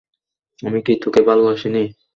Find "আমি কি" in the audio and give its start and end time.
0.59-0.93